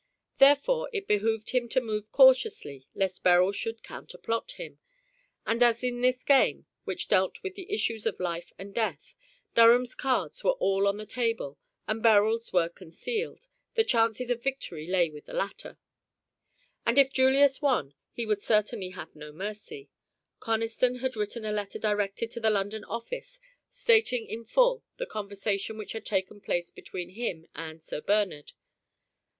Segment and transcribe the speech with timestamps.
[0.39, 4.79] Therefore it behooved him to move cautiously lest Beryl should counterplot him.
[5.45, 9.15] And as in this game, which dealt with the issues of life and death,
[9.53, 14.87] Durham's cards were all on the table and Beryl's were concealed, the chances of victory
[14.87, 15.77] lay with the latter.
[16.83, 19.91] And if Julius won, he would certainly have no mercy.
[20.39, 23.39] Conniston had written a letter directed to the London office
[23.69, 28.53] stating in full the conversation which had taken place between him and Sir Bernard.